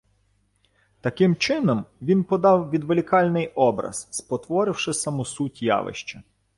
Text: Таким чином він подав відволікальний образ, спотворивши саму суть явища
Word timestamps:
Таким 1.01 1.35
чином 1.35 1.85
він 2.01 2.23
подав 2.23 2.69
відволікальний 2.69 3.47
образ, 3.47 4.07
спотворивши 4.11 4.93
саму 4.93 5.25
суть 5.25 5.61
явища 5.63 6.23